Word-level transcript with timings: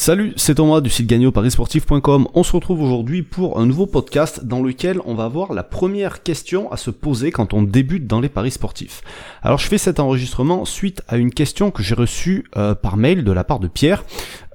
Salut, 0.00 0.32
c'est 0.36 0.54
Thomas 0.54 0.80
du 0.80 0.88
site 0.88 1.06
gagneauparisportif.com. 1.08 2.28
On 2.32 2.42
se 2.42 2.52
retrouve 2.52 2.80
aujourd'hui 2.80 3.22
pour 3.22 3.60
un 3.60 3.66
nouveau 3.66 3.84
podcast 3.84 4.46
dans 4.46 4.62
lequel 4.62 4.98
on 5.04 5.14
va 5.14 5.28
voir 5.28 5.52
la 5.52 5.62
première 5.62 6.22
question 6.22 6.72
à 6.72 6.78
se 6.78 6.90
poser 6.90 7.30
quand 7.30 7.52
on 7.52 7.60
débute 7.60 8.06
dans 8.06 8.18
les 8.18 8.30
paris 8.30 8.50
sportifs. 8.50 9.02
Alors 9.42 9.58
je 9.58 9.66
fais 9.66 9.76
cet 9.76 10.00
enregistrement 10.00 10.64
suite 10.64 11.02
à 11.06 11.18
une 11.18 11.30
question 11.30 11.70
que 11.70 11.82
j'ai 11.82 11.94
reçue 11.94 12.46
euh, 12.56 12.74
par 12.74 12.96
mail 12.96 13.24
de 13.24 13.30
la 13.30 13.44
part 13.44 13.60
de 13.60 13.68
Pierre. 13.68 14.04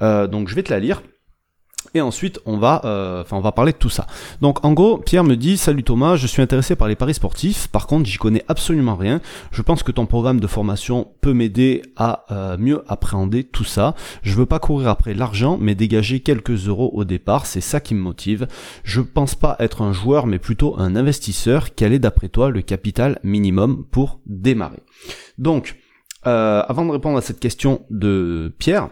Euh, 0.02 0.26
donc 0.26 0.48
je 0.48 0.56
vais 0.56 0.64
te 0.64 0.74
la 0.74 0.80
lire 0.80 1.04
et 1.96 2.02
ensuite 2.02 2.40
on 2.46 2.58
va, 2.58 2.82
euh, 2.86 3.24
on 3.32 3.40
va 3.40 3.52
parler 3.52 3.72
de 3.72 3.78
tout 3.78 3.90
ça. 3.90 4.06
Donc 4.42 4.64
en 4.64 4.74
gros, 4.74 4.98
Pierre 4.98 5.24
me 5.24 5.36
dit 5.36 5.58
salut 5.58 5.84
Thomas, 5.84 6.18
je 6.18 6.28
suis 6.28 6.42
intéressé 6.42 6.76
par 6.76 6.88
les 6.88 6.96
paris 6.96 7.16
sportifs. 7.16 7.68
Par 7.70 7.88
contre, 7.88 8.08
j'y 8.08 8.18
connais 8.18 8.44
absolument 8.48 8.96
rien. 8.96 9.22
Je 9.52 9.62
pense 9.62 9.82
que 9.82 9.92
ton 9.92 10.06
programme 10.06 10.40
de 10.40 10.48
formation 10.48 11.08
peut 11.22 11.34
m'aider 11.34 11.82
à 11.96 12.26
euh, 12.32 12.58
mieux 12.58 12.84
appréhender 12.88 13.44
tout 13.44 13.64
ça. 13.64 13.96
Je 14.22 14.36
veux 14.36 14.46
pas 14.46 14.60
courir 14.60 14.90
après 14.90 15.14
l'argent, 15.14 15.58
mais 15.60 15.74
dégager 15.74 16.20
quelques 16.20 16.68
euros 16.68 16.92
au 16.94 17.06
départ, 17.06 17.46
c'est 17.46 17.62
ça 17.62 17.80
qui 17.80 17.96
me 17.96 18.02
motive. 18.02 18.48
Je 18.84 19.02
pense 19.02 19.36
pas 19.36 19.56
être 19.60 19.82
un 19.82 19.94
joueur, 19.94 20.28
mais 20.28 20.40
plutôt 20.40 20.78
un 20.78 20.96
investisseur. 20.96 21.74
Quel 21.76 21.94
est 21.94 22.00
d'après 22.00 22.30
toi 22.30 22.50
le 22.50 22.62
capital 22.62 23.20
minimum 23.24 23.86
pour 23.90 24.20
démarrer? 24.26 24.84
Donc, 25.38 25.78
euh, 26.28 26.64
avant 26.68 26.86
de 26.86 26.92
répondre 26.92 27.18
à 27.18 27.22
cette 27.22 27.40
question 27.40 27.86
de 27.90 28.54
Pierre 28.58 28.90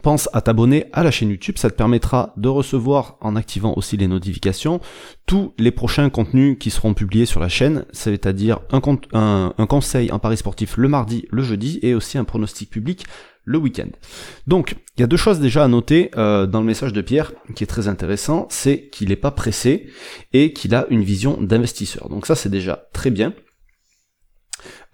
pense 0.00 0.28
à 0.32 0.40
t'abonner 0.40 0.86
à 0.92 1.02
la 1.02 1.10
chaîne 1.10 1.30
YouTube, 1.30 1.58
ça 1.58 1.70
te 1.70 1.74
permettra 1.74 2.32
de 2.36 2.48
recevoir 2.48 3.16
en 3.20 3.36
activant 3.36 3.74
aussi 3.76 3.96
les 3.96 4.08
notifications 4.08 4.80
tous 5.26 5.54
les 5.58 5.70
prochains 5.70 6.10
contenus 6.10 6.56
qui 6.58 6.70
seront 6.70 6.94
publiés 6.94 7.26
sur 7.26 7.40
la 7.40 7.48
chaîne, 7.48 7.84
c'est-à-dire 7.92 8.60
un, 8.70 8.80
conseil 9.66 10.10
en 10.12 10.18
paris 10.18 10.36
sportif 10.36 10.76
le 10.76 10.88
mardi, 10.88 11.26
le 11.30 11.42
jeudi 11.42 11.78
et 11.82 11.94
aussi 11.94 12.18
un 12.18 12.24
pronostic 12.24 12.70
public 12.70 13.04
le 13.44 13.58
week-end. 13.58 13.88
Donc, 14.46 14.76
il 14.96 15.00
y 15.00 15.04
a 15.04 15.06
deux 15.08 15.16
choses 15.16 15.40
déjà 15.40 15.64
à 15.64 15.68
noter 15.68 16.10
euh, 16.16 16.46
dans 16.46 16.60
le 16.60 16.66
message 16.66 16.92
de 16.92 17.00
Pierre 17.00 17.32
qui 17.56 17.64
est 17.64 17.66
très 17.66 17.88
intéressant, 17.88 18.46
c'est 18.50 18.88
qu'il 18.88 19.08
n'est 19.08 19.16
pas 19.16 19.32
pressé 19.32 19.88
et 20.32 20.52
qu'il 20.52 20.74
a 20.74 20.86
une 20.90 21.02
vision 21.02 21.40
d'investisseur. 21.40 22.08
Donc 22.08 22.26
ça, 22.26 22.36
c'est 22.36 22.50
déjà 22.50 22.88
très 22.92 23.10
bien. 23.10 23.34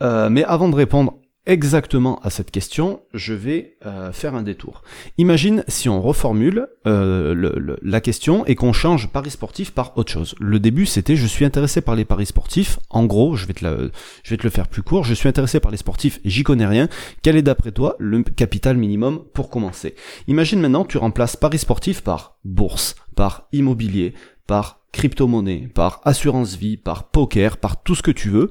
Euh, 0.00 0.30
mais 0.30 0.44
avant 0.44 0.68
de 0.68 0.74
répondre 0.74 1.18
exactement 1.48 2.20
à 2.20 2.30
cette 2.30 2.50
question, 2.50 3.00
je 3.14 3.32
vais 3.34 3.76
euh, 3.84 4.12
faire 4.12 4.34
un 4.34 4.42
détour. 4.42 4.82
Imagine 5.16 5.64
si 5.66 5.88
on 5.88 6.00
reformule 6.00 6.68
euh, 6.86 7.76
la 7.82 8.00
question 8.00 8.44
et 8.46 8.54
qu'on 8.54 8.72
change 8.72 9.08
paris 9.08 9.30
sportif 9.30 9.72
par 9.72 9.96
autre 9.96 10.12
chose. 10.12 10.34
Le 10.38 10.60
début 10.60 10.86
c'était 10.86 11.16
je 11.16 11.26
suis 11.26 11.44
intéressé 11.44 11.80
par 11.80 11.96
les 11.96 12.04
paris 12.04 12.26
sportifs. 12.26 12.78
En 12.90 13.06
gros, 13.06 13.34
je 13.34 13.46
vais 13.46 13.54
te, 13.54 13.90
je 14.22 14.30
vais 14.30 14.36
te 14.36 14.44
le 14.44 14.50
faire 14.50 14.68
plus 14.68 14.82
court. 14.82 15.04
Je 15.04 15.14
suis 15.14 15.28
intéressé 15.28 15.58
par 15.58 15.70
les 15.70 15.78
sportifs, 15.78 16.20
j'y 16.24 16.42
connais 16.44 16.66
rien. 16.66 16.88
Quel 17.22 17.36
est 17.36 17.42
d'après 17.42 17.72
toi 17.72 17.96
le 17.98 18.22
capital 18.22 18.76
minimum 18.76 19.24
pour 19.32 19.48
commencer? 19.48 19.94
Imagine 20.26 20.60
maintenant 20.60 20.84
tu 20.84 20.98
remplaces 20.98 21.36
paris 21.36 21.58
sportif 21.58 22.02
par 22.02 22.36
bourse, 22.44 22.94
par 23.16 23.48
immobilier, 23.52 24.12
par 24.46 24.80
crypto-monnaie, 24.92 25.68
par 25.74 26.02
assurance 26.04 26.56
vie, 26.56 26.76
par 26.76 27.08
poker, 27.10 27.56
par 27.56 27.82
tout 27.82 27.94
ce 27.94 28.02
que 28.02 28.10
tu 28.10 28.28
veux. 28.28 28.50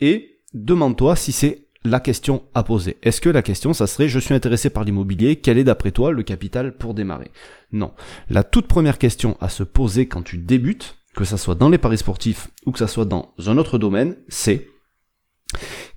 Et 0.00 0.40
demande-toi 0.54 1.16
si 1.16 1.32
c'est 1.32 1.66
la 1.84 2.00
question 2.00 2.42
à 2.54 2.62
poser. 2.62 2.98
Est-ce 3.02 3.20
que 3.20 3.30
la 3.30 3.42
question, 3.42 3.72
ça 3.72 3.86
serait, 3.86 4.08
je 4.08 4.18
suis 4.18 4.34
intéressé 4.34 4.70
par 4.70 4.84
l'immobilier, 4.84 5.36
quel 5.36 5.58
est 5.58 5.64
d'après 5.64 5.92
toi 5.92 6.12
le 6.12 6.22
capital 6.22 6.76
pour 6.76 6.94
démarrer? 6.94 7.30
Non. 7.72 7.92
La 8.28 8.44
toute 8.44 8.66
première 8.66 8.98
question 8.98 9.36
à 9.40 9.48
se 9.48 9.62
poser 9.62 10.06
quand 10.06 10.22
tu 10.22 10.36
débutes, 10.36 10.96
que 11.14 11.24
ça 11.24 11.38
soit 11.38 11.54
dans 11.54 11.68
les 11.68 11.78
paris 11.78 11.98
sportifs 11.98 12.48
ou 12.66 12.72
que 12.72 12.78
ça 12.78 12.86
soit 12.86 13.04
dans 13.04 13.32
un 13.46 13.58
autre 13.58 13.78
domaine, 13.78 14.16
c'est 14.28 14.68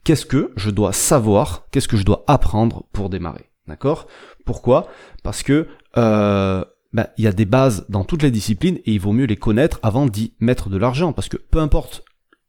qu'est-ce 0.04 0.26
que 0.26 0.52
je 0.56 0.70
dois 0.70 0.94
savoir, 0.94 1.68
qu'est-ce 1.72 1.88
que 1.88 1.98
je 1.98 2.06
dois 2.06 2.24
apprendre 2.28 2.86
pour 2.94 3.10
démarrer? 3.10 3.50
D'accord? 3.68 4.08
Pourquoi? 4.46 4.88
Parce 5.24 5.44
que 5.44 5.68
euh, 5.98 6.66
ben, 6.94 7.08
il 7.18 7.24
y 7.24 7.28
a 7.28 7.34
des 7.34 7.46
bases 7.46 7.86
dans 7.90 8.04
toutes 8.04 8.24
les 8.24 8.32
disciplines 8.32 8.78
et 8.86 8.94
il 8.94 9.00
vaut 9.00 9.14
mieux 9.14 9.26
les 9.26 9.38
connaître 9.38 9.80
avant 9.84 10.06
d'y 10.06 10.34
mettre 10.40 10.70
de 10.70 10.78
l'argent. 10.78 11.14
Parce 11.14 11.30
que 11.30 11.38
peu 11.38 11.60
importe 11.60 12.04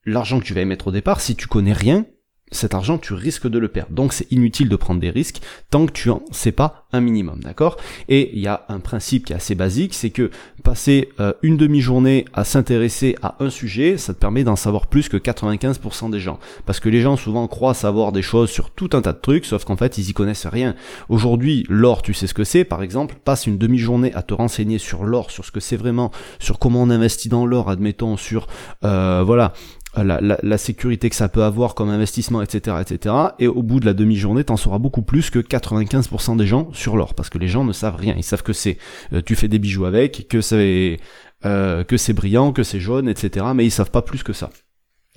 l'argent 0.05 0.39
que 0.39 0.45
tu 0.45 0.55
vas 0.55 0.63
y 0.63 0.67
mettre 0.67 0.89
au 0.89 0.93
départ, 0.93 1.21
si 1.21 1.37
tu 1.37 1.47
connais 1.47 1.73
rien, 1.73 2.07
cet 2.53 2.75
argent, 2.75 2.99
tu 2.99 3.15
risques 3.15 3.49
de 3.49 3.59
le 3.59 3.69
perdre. 3.69 3.93
Donc 3.93 4.13
c'est 4.13 4.31
inutile 4.31 4.69
de 4.69 4.77
prendre 4.77 5.01
des 5.01 5.11
risques 5.11 5.41
tant 5.71 5.87
que 5.87 5.93
tu 5.93 6.11
en 6.11 6.23
sais 6.31 6.53
pas 6.53 6.87
un 6.93 7.01
minimum, 7.01 7.41
d'accord? 7.41 7.77
Et 8.09 8.31
il 8.35 8.41
y 8.41 8.47
a 8.47 8.65
un 8.69 8.79
principe 8.79 9.27
qui 9.27 9.33
est 9.33 9.37
assez 9.37 9.55
basique, 9.55 9.95
c'est 9.95 10.11
que 10.11 10.31
passer 10.63 11.09
euh, 11.19 11.33
une 11.43 11.57
demi-journée 11.57 12.27
à 12.33 12.45
s'intéresser 12.45 13.17
à 13.23 13.37
un 13.41 13.51
sujet, 13.51 13.99
ça 13.99 14.15
te 14.15 14.19
permet 14.19 14.45
d'en 14.45 14.57
savoir 14.57 14.87
plus 14.87 15.09
que 15.09 15.17
95% 15.17 16.11
des 16.11 16.21
gens. 16.21 16.39
Parce 16.67 16.79
que 16.79 16.89
les 16.89 17.01
gens 17.01 17.17
souvent 17.17 17.49
croient 17.49 17.75
savoir 17.75 18.13
des 18.13 18.23
choses 18.23 18.51
sur 18.51 18.71
tout 18.71 18.91
un 18.93 19.03
tas 19.03 19.13
de 19.13 19.21
trucs, 19.21 19.47
sauf 19.47 19.65
qu'en 19.65 19.77
fait 19.77 19.99
ils 19.99 20.11
y 20.11 20.13
connaissent 20.13 20.47
rien. 20.47 20.77
Aujourd'hui, 21.09 21.67
l'or, 21.69 22.03
tu 22.03 22.15
sais 22.15 22.27
ce 22.27 22.35
que 22.35 22.45
c'est, 22.45 22.65
par 22.65 22.83
exemple, 22.83 23.17
passe 23.25 23.47
une 23.47 23.59
demi-journée 23.59 24.15
à 24.15 24.23
te 24.23 24.35
renseigner 24.35 24.79
sur 24.79 25.05
l'or, 25.05 25.31
sur 25.31 25.45
ce 25.45 25.51
que 25.51 25.61
c'est 25.61 25.77
vraiment, 25.77 26.13
sur 26.39 26.59
comment 26.59 26.83
on 26.83 26.91
investit 26.91 27.29
dans 27.29 27.47
l'or, 27.47 27.69
admettons, 27.69 28.17
sur 28.17 28.47
euh, 28.85 29.23
voilà, 29.25 29.53
la, 29.97 30.21
la, 30.21 30.59
sécurité 30.59 31.09
que 31.09 31.17
ça 31.17 31.29
peut 31.29 31.43
avoir 31.43 31.75
comme 31.75 31.89
investissement, 31.89 32.43
etc., 32.43 32.79
etc. 32.81 33.15
Et 33.39 33.47
au 33.47 33.63
bout 33.63 33.81
de 33.81 33.87
la 33.87 33.95
demi-journée, 33.95 34.45
t'en 34.45 34.57
sauras 34.57 34.79
beaucoup 34.79 35.03
plus 35.03 35.31
que 35.31 35.39
95% 35.39 36.37
des 36.37 36.47
gens 36.47 36.73
sur 36.73 36.97
l'or, 36.97 37.15
parce 37.15 37.31
que 37.31 37.39
les 37.39 37.49
gens 37.49 37.65
ne 37.65 37.73
savent 37.73 37.97
rien. 37.97 38.15
Ils 38.17 38.25
savent 38.25 38.43
que 38.43 38.53
c'est, 38.53 38.79
euh, 39.13 39.23
tu 39.25 39.37
fais 39.37 39.49
des 39.49 39.59
bijoux 39.59 39.85
avec, 39.85 40.27
que 40.29 40.41
c'est, 40.41 40.99
euh, 41.45 41.85
que 41.85 41.97
c'est 41.97 42.13
brillant, 42.13 42.53
que 42.53 42.63
c'est 42.63 42.81
jaune, 42.81 43.09
etc. 43.09 43.47
Mais 43.55 43.65
ils 43.65 43.71
savent 43.71 43.91
pas 43.91 44.03
plus 44.03 44.23
que 44.23 44.33
ça. 44.33 44.51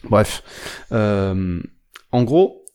Bref, 0.10 0.44
euh, 0.92 1.60
en 2.12 2.24
gros, 2.24 2.66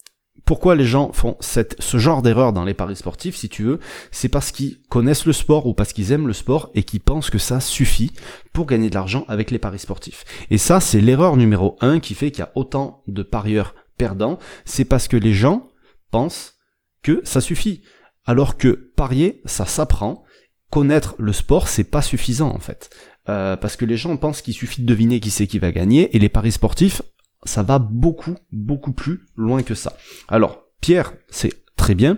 pourquoi 0.45 0.75
les 0.75 0.85
gens 0.85 1.13
font 1.13 1.37
ce 1.41 1.99
genre 1.99 2.23
d'erreur 2.23 2.53
dans 2.53 2.65
les 2.65 2.75
paris 2.75 2.97
sportifs, 2.97 3.37
si 3.37 3.49
tu 3.49 3.63
veux, 3.63 3.81
c'est 4.11 4.29
parce 4.29 4.51
qu'ils 4.51 4.81
connaissent 4.89 5.27
le 5.27 5.33
sport 5.33 5.67
ou 5.67 5.75
parce 5.75 5.93
qu'ils 5.93 6.13
aiment 6.13 6.27
le 6.27 6.33
sport 6.33 6.71
et 6.75 6.83
qu'ils 6.83 7.01
pensent 7.01 7.31
que 7.31 7.39
ça 7.39 7.61
suffit 7.61 8.13
pour 8.53 8.67
gagner 8.67 8.91
de 8.91 8.95
l'argent 8.95 9.25
avec 9.29 9.51
les 9.51 9.59
paris 9.59 9.79
sportifs. 9.79 10.25
Et 10.51 10.59
ça, 10.59 10.81
c'est 10.81 11.01
l'erreur 11.01 11.37
numéro 11.37 11.77
un 11.81 12.01
qui 12.01 12.15
fait 12.15 12.31
qu'il 12.31 12.41
y 12.41 12.47
a 12.47 12.53
autant 12.55 13.03
de 13.07 13.23
parieurs 13.23 13.75
perdants, 13.97 14.39
c'est 14.65 14.85
parce 14.85 15.09
que 15.09 15.17
les 15.17 15.33
gens 15.33 15.69
pensent 16.11 16.55
que 17.03 17.21
ça 17.25 17.41
suffit. 17.41 17.83
Alors 18.25 18.57
que 18.57 18.93
parier, 18.97 19.43
ça 19.45 19.67
s'apprend. 19.67 20.25
Connaître 20.71 21.15
le 21.19 21.33
sport, 21.33 21.69
c'est 21.69 21.85
pas 21.85 22.03
suffisant 22.03 22.55
en 22.55 22.59
fait. 22.59 22.91
Euh, 23.29 23.57
parce 23.57 23.77
que 23.77 23.85
les 23.85 23.97
gens 23.97 24.17
pensent 24.17 24.43
qu'il 24.43 24.55
suffit 24.55 24.83
de 24.83 24.87
deviner 24.87 25.21
qui 25.21 25.31
c'est 25.31 25.47
qui 25.47 25.59
va 25.59 25.71
gagner, 25.71 26.17
et 26.17 26.19
les 26.19 26.29
paris 26.29 26.53
sportifs, 26.53 27.03
ça 27.45 27.63
va 27.63 27.79
beaucoup, 27.79 28.37
beaucoup 28.53 28.93
plus 28.93 29.27
loin 29.37 29.63
que 29.63 29.75
ça. 29.75 29.97
Alors, 30.29 30.65
Pierre, 30.81 31.13
c'est 31.29 31.65
très 31.77 31.95
bien, 31.95 32.17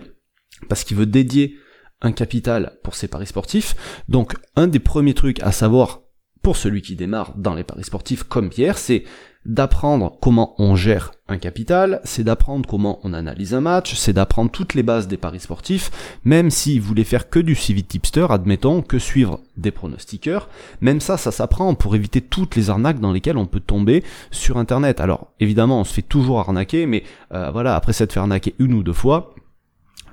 parce 0.69 0.83
qu'il 0.83 0.97
veut 0.97 1.05
dédier 1.05 1.57
un 2.01 2.11
capital 2.11 2.77
pour 2.83 2.95
ses 2.95 3.07
paris 3.07 3.27
sportifs. 3.27 3.75
Donc, 4.09 4.33
un 4.55 4.67
des 4.67 4.79
premiers 4.79 5.13
trucs 5.13 5.41
à 5.41 5.51
savoir 5.51 6.01
pour 6.45 6.57
celui 6.57 6.83
qui 6.83 6.95
démarre 6.95 7.33
dans 7.35 7.55
les 7.55 7.63
paris 7.63 7.85
sportifs 7.85 8.21
comme 8.21 8.49
Pierre, 8.51 8.77
c'est 8.77 9.03
d'apprendre 9.47 10.15
comment 10.21 10.53
on 10.59 10.75
gère 10.75 11.11
un 11.27 11.39
capital, 11.39 12.01
c'est 12.03 12.23
d'apprendre 12.23 12.69
comment 12.69 12.99
on 13.01 13.13
analyse 13.13 13.55
un 13.55 13.61
match, 13.61 13.95
c'est 13.95 14.13
d'apprendre 14.13 14.51
toutes 14.51 14.75
les 14.75 14.83
bases 14.83 15.07
des 15.07 15.17
paris 15.17 15.39
sportifs, 15.39 15.89
même 16.23 16.51
s'il 16.51 16.81
voulait 16.81 17.03
faire 17.03 17.31
que 17.31 17.39
du 17.39 17.55
suivi 17.55 17.83
tipster, 17.83 18.27
admettons, 18.29 18.83
que 18.83 18.99
suivre 18.99 19.39
des 19.57 19.71
pronostiqueurs, 19.71 20.47
même 20.81 20.99
ça, 20.99 21.17
ça 21.17 21.31
s'apprend 21.31 21.73
pour 21.73 21.95
éviter 21.95 22.21
toutes 22.21 22.55
les 22.55 22.69
arnaques 22.69 22.99
dans 22.99 23.11
lesquelles 23.11 23.37
on 23.37 23.47
peut 23.47 23.59
tomber 23.59 24.03
sur 24.29 24.57
internet. 24.57 24.99
Alors, 24.99 25.31
évidemment, 25.39 25.79
on 25.79 25.83
se 25.83 25.93
fait 25.93 26.03
toujours 26.03 26.39
arnaquer, 26.39 26.85
mais 26.85 27.01
euh, 27.33 27.49
voilà, 27.49 27.75
après 27.75 27.93
s'être 27.93 28.13
fait 28.13 28.19
arnaquer 28.19 28.53
une 28.59 28.73
ou 28.73 28.83
deux 28.83 28.93
fois, 28.93 29.33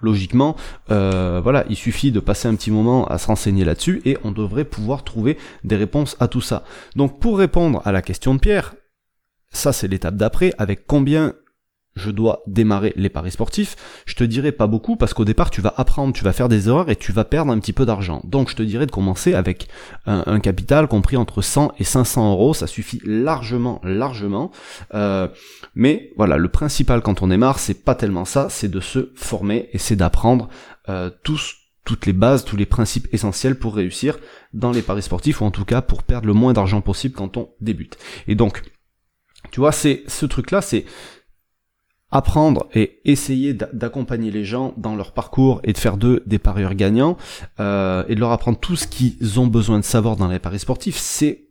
logiquement, 0.01 0.57
euh, 0.91 1.41
voilà, 1.43 1.65
il 1.69 1.77
suffit 1.77 2.11
de 2.11 2.21
passer 2.21 2.49
un 2.49 2.55
petit 2.55 2.71
moment 2.71 3.07
à 3.07 3.19
se 3.19 3.29
renseigner 3.29 3.65
là-dessus 3.65 4.03
et 4.05 4.19
on 4.25 4.33
devrait 4.33 4.65
pouvoir 4.65 5.05
trouver 5.05 5.39
des 5.65 5.77
réponses 5.77 6.17
à 6.21 6.29
tout 6.29 6.41
ça. 6.41 6.65
Donc 6.97 7.21
pour 7.21 7.39
répondre 7.39 7.81
à 7.85 7.93
la 7.93 8.03
question 8.03 8.35
de 8.35 8.41
Pierre, 8.41 8.75
ça, 9.53 9.73
c'est 9.73 9.89
l'étape 9.89 10.17
d'après. 10.17 10.53
Avec 10.59 10.87
combien 10.87 11.35
je 11.95 12.11
dois 12.11 12.43
démarrer 12.47 12.93
les 12.97 13.09
paris 13.09 13.31
sportifs, 13.31 13.77
je 14.07 14.15
te 14.15 14.25
dirais 14.25 14.53
pas 14.53 14.67
beaucoup 14.67 14.97
parce 14.97 15.15
qu'au 15.15 15.25
départ 15.25 15.51
tu 15.51 15.61
vas 15.61 15.75
apprendre, 15.77 16.13
tu 16.15 16.25
vas 16.25 16.33
faire 16.33 16.49
des 16.49 16.69
erreurs 16.69 16.91
et 16.91 16.97
tu 16.97 17.13
vas 17.13 17.25
perdre 17.25 17.53
un 17.53 17.59
petit 17.59 17.73
peu 17.73 17.85
d'argent. 17.85 18.21
Donc 18.25 18.51
je 18.51 18.57
te 18.57 18.63
dirais 18.63 18.87
de 18.87 18.91
commencer 18.91 19.35
avec 19.35 19.69
un, 20.07 20.41
capital 20.41 20.89
compris 20.89 21.17
entre 21.17 21.43
100 21.43 21.73
et 21.79 21.85
500 21.85 22.33
euros, 22.33 22.55
ça 22.55 22.67
suffit 22.67 23.01
largement, 23.05 23.81
largement. 23.85 24.51
Euh, 24.95 25.29
mais 25.75 26.13
voilà, 26.17 26.37
le 26.37 26.49
principal 26.49 27.03
quand 27.03 27.23
on 27.23 27.29
démarre, 27.29 27.59
c'est 27.59 27.85
pas 27.85 27.95
tellement 27.95 28.25
ça, 28.25 28.49
c'est 28.49 28.71
de 28.71 28.81
se 28.81 29.13
former 29.15 29.69
et 29.73 29.79
c'est 29.79 29.97
d'apprendre 29.97 30.49
euh, 30.89 31.11
tous 31.23 31.57
toutes 31.85 32.07
les 32.07 32.13
bases, 32.13 32.45
tous 32.45 32.57
les 32.57 32.67
principes 32.67 33.09
essentiels 33.13 33.59
pour 33.59 33.75
réussir 33.75 34.19
dans 34.53 34.71
les 34.71 34.83
paris 34.83 35.03
sportifs 35.03 35.41
ou 35.41 35.45
en 35.45 35.51
tout 35.51 35.65
cas 35.65 35.83
pour 35.83 36.05
perdre 36.05 36.29
le 36.29 36.33
moins 36.33 36.53
d'argent 36.53 36.81
possible 36.81 37.17
quand 37.17 37.37
on 37.37 37.51
débute. 37.61 37.99
Et 38.29 38.37
donc 38.37 38.63
tu 39.51 39.61
vois, 39.61 39.73
c'est 39.73 40.05
ce 40.07 40.25
truc-là, 40.27 40.63
c'est 40.63 40.85
apprendre 42.13 42.69
et 42.75 43.01
essayer 43.05 43.55
d'accompagner 43.55 44.31
les 44.31 44.45
gens 44.45 44.75
dans 44.77 44.95
leur 44.95 45.13
parcours 45.13 45.61
et 45.65 45.73
de 45.73 45.79
faire 45.79 45.97
d'eux 45.97 46.23
des 46.27 46.39
parieurs 46.39 46.75
gagnants 46.75 47.17
euh, 47.59 48.05
et 48.09 48.15
de 48.15 48.21
leur 48.21 48.31
apprendre 48.31 48.59
tout 48.59 48.77
ce 48.77 48.87
qu'ils 48.87 49.41
ont 49.41 49.47
besoin 49.47 49.79
de 49.79 49.85
savoir 49.85 50.17
dans 50.17 50.29
les 50.29 50.39
paris 50.39 50.59
sportifs, 50.59 50.99
c'est 50.99 51.49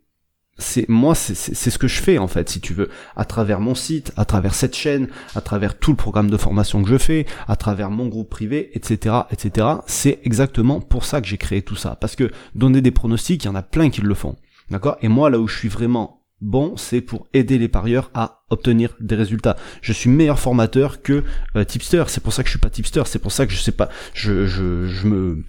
c'est 0.57 0.87
moi, 0.87 1.15
c'est 1.15 1.33
ce 1.33 1.77
que 1.79 1.87
je 1.87 2.01
fais 2.01 2.19
en 2.19 2.27
fait, 2.27 2.47
si 2.49 2.61
tu 2.61 2.73
veux, 2.73 2.89
à 3.15 3.25
travers 3.25 3.59
mon 3.59 3.73
site, 3.73 4.13
à 4.15 4.25
travers 4.25 4.53
cette 4.53 4.75
chaîne, 4.75 5.07
à 5.33 5.41
travers 5.41 5.79
tout 5.79 5.91
le 5.91 5.97
programme 5.97 6.29
de 6.29 6.37
formation 6.37 6.83
que 6.83 6.89
je 6.89 6.97
fais, 6.97 7.25
à 7.47 7.55
travers 7.55 7.89
mon 7.89 8.07
groupe 8.07 8.29
privé, 8.29 8.69
etc., 8.73 9.15
etc. 9.31 9.67
C'est 9.87 10.19
exactement 10.23 10.79
pour 10.79 11.03
ça 11.03 11.19
que 11.19 11.27
j'ai 11.27 11.37
créé 11.37 11.63
tout 11.63 11.75
ça, 11.75 11.95
parce 11.99 12.15
que 12.15 12.31
donner 12.53 12.81
des 12.81 12.91
pronostics, 12.91 13.43
il 13.43 13.47
y 13.47 13.49
en 13.49 13.55
a 13.55 13.63
plein 13.63 13.89
qui 13.89 14.01
le 14.01 14.13
font, 14.13 14.35
d'accord? 14.69 14.97
Et 15.01 15.07
moi, 15.07 15.31
là 15.31 15.39
où 15.39 15.47
je 15.47 15.57
suis 15.57 15.69
vraiment 15.69 16.20
bon, 16.41 16.75
c'est 16.75 17.01
pour 17.01 17.27
aider 17.33 17.57
les 17.57 17.67
parieurs 17.67 18.11
à 18.13 18.43
obtenir 18.49 18.95
des 18.99 19.15
résultats. 19.15 19.55
Je 19.81 19.93
suis 19.93 20.09
meilleur 20.09 20.39
formateur 20.39 21.01
que 21.01 21.23
euh, 21.55 21.63
tipster. 21.63 22.03
C'est 22.07 22.23
pour 22.23 22.33
ça 22.33 22.43
que 22.43 22.47
je 22.47 22.53
suis 22.53 22.59
pas 22.59 22.69
tipster. 22.69 23.03
C'est 23.05 23.19
pour 23.19 23.31
ça 23.31 23.45
que 23.45 23.53
je 23.53 23.59
sais 23.59 23.71
pas. 23.71 23.89
Je, 24.13 24.45
je, 24.45 24.87
je 24.87 25.07
me 25.07 25.43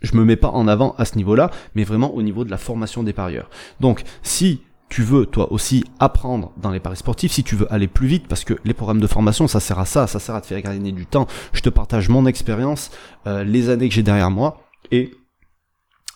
je 0.00 0.16
me 0.16 0.24
mets 0.24 0.36
pas 0.36 0.50
en 0.50 0.66
avant 0.66 0.94
à 0.98 1.04
ce 1.04 1.16
niveau-là, 1.16 1.50
mais 1.74 1.84
vraiment 1.84 2.12
au 2.14 2.22
niveau 2.22 2.44
de 2.44 2.50
la 2.50 2.58
formation 2.58 3.04
des 3.04 3.12
parieurs. 3.12 3.48
Donc, 3.80 4.02
si 4.22 4.62
tu 4.88 5.02
veux 5.02 5.26
toi 5.26 5.52
aussi 5.52 5.84
apprendre 6.00 6.52
dans 6.58 6.70
les 6.70 6.80
paris 6.80 6.96
sportifs, 6.96 7.32
si 7.32 7.44
tu 7.44 7.56
veux 7.56 7.72
aller 7.72 7.86
plus 7.86 8.06
vite, 8.06 8.26
parce 8.28 8.44
que 8.44 8.54
les 8.64 8.74
programmes 8.74 9.00
de 9.00 9.06
formation, 9.06 9.48
ça 9.48 9.60
sert 9.60 9.78
à 9.78 9.86
ça, 9.86 10.06
ça 10.06 10.18
sert 10.18 10.34
à 10.34 10.40
te 10.40 10.46
faire 10.48 10.60
gagner 10.60 10.92
du 10.92 11.06
temps. 11.06 11.26
Je 11.52 11.60
te 11.60 11.70
partage 11.70 12.08
mon 12.08 12.26
expérience, 12.26 12.90
euh, 13.26 13.44
les 13.44 13.70
années 13.70 13.88
que 13.88 13.94
j'ai 13.94 14.02
derrière 14.02 14.30
moi, 14.30 14.66
et 14.90 15.12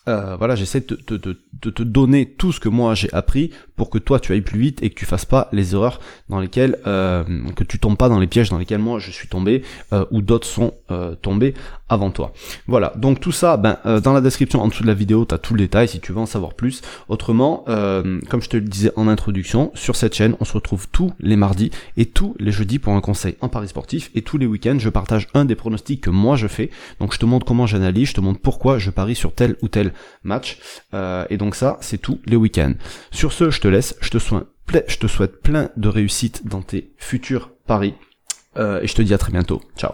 euh, 0.08 0.36
voilà, 0.36 0.54
j'essaie 0.54 0.80
de, 0.80 0.96
de, 1.08 1.70
te 1.70 1.82
donner 1.82 2.34
tout 2.34 2.52
ce 2.52 2.60
que 2.60 2.68
moi 2.68 2.94
j'ai 2.94 3.12
appris 3.12 3.50
pour 3.76 3.90
que 3.90 3.98
toi 3.98 4.20
tu 4.20 4.32
ailles 4.32 4.40
plus 4.40 4.58
vite 4.58 4.82
et 4.82 4.90
que 4.90 4.94
tu 4.94 5.04
fasses 5.04 5.24
pas 5.24 5.48
les 5.52 5.74
erreurs 5.74 6.00
dans 6.28 6.40
lesquelles 6.40 6.78
euh, 6.86 7.24
que 7.54 7.64
tu 7.64 7.78
tombes 7.78 7.96
pas 7.96 8.08
dans 8.08 8.18
les 8.18 8.26
pièges 8.26 8.50
dans 8.50 8.58
lesquels 8.58 8.78
moi 8.78 8.98
je 8.98 9.10
suis 9.10 9.28
tombé 9.28 9.62
euh, 9.92 10.04
ou 10.10 10.22
d'autres 10.22 10.46
sont 10.46 10.74
tombés 11.22 11.54
avant 11.88 12.10
toi. 12.10 12.32
Voilà, 12.66 12.92
donc 12.96 13.20
tout 13.20 13.32
ça, 13.32 13.56
ben 13.56 13.78
dans 14.02 14.12
la 14.12 14.20
description 14.20 14.62
en 14.62 14.68
dessous 14.68 14.82
de 14.82 14.88
la 14.88 14.94
vidéo, 14.94 15.24
tu 15.24 15.34
as 15.34 15.38
tout 15.38 15.54
le 15.54 15.60
détail 15.60 15.88
si 15.88 16.00
tu 16.00 16.12
veux 16.12 16.18
en 16.18 16.26
savoir 16.26 16.54
plus. 16.54 16.80
Autrement, 17.08 17.64
comme 17.66 18.42
je 18.42 18.48
te 18.48 18.56
le 18.56 18.62
disais 18.62 18.92
en 18.96 19.08
introduction, 19.08 19.70
sur 19.74 19.96
cette 19.96 20.14
chaîne, 20.14 20.36
on 20.40 20.44
se 20.44 20.52
retrouve 20.52 20.88
tous 20.90 21.12
les 21.20 21.36
mardis 21.36 21.70
et 21.96 22.06
tous 22.06 22.34
les 22.38 22.52
jeudis 22.52 22.78
pour 22.78 22.94
un 22.94 23.00
conseil 23.00 23.36
en 23.40 23.48
paris 23.48 23.68
sportif 23.68 24.10
et 24.14 24.22
tous 24.22 24.38
les 24.38 24.46
week-ends, 24.46 24.78
je 24.78 24.88
partage 24.88 25.28
un 25.34 25.44
des 25.44 25.54
pronostics 25.54 26.00
que 26.00 26.10
moi 26.10 26.36
je 26.36 26.46
fais. 26.46 26.70
Donc 27.00 27.12
je 27.12 27.18
te 27.18 27.26
montre 27.26 27.46
comment 27.46 27.66
j'analyse, 27.66 28.08
je 28.08 28.14
te 28.14 28.20
montre 28.20 28.40
pourquoi 28.40 28.78
je 28.78 28.90
parie 28.90 29.14
sur 29.14 29.32
tel 29.32 29.56
ou 29.62 29.68
tel 29.68 29.92
match. 30.24 30.58
Euh, 30.94 31.24
et 31.30 31.36
donc 31.36 31.54
ça, 31.54 31.78
c'est 31.80 31.98
tout 31.98 32.20
les 32.26 32.36
week-ends. 32.36 32.74
Sur 33.10 33.32
ce, 33.32 33.50
je 33.50 33.60
laisse, 33.68 33.96
je 34.00 34.10
te 34.10 34.18
souhaite, 34.18 34.46
je 34.88 34.96
te 34.96 35.06
souhaite 35.06 35.42
plein 35.42 35.70
de 35.76 35.88
réussite 35.88 36.46
dans 36.46 36.62
tes 36.62 36.92
futurs 36.96 37.50
paris. 37.66 37.94
Euh, 38.56 38.80
et 38.80 38.86
je 38.86 38.94
te 38.94 39.02
dis 39.02 39.14
à 39.14 39.18
très 39.18 39.32
bientôt. 39.32 39.60
Ciao 39.76 39.92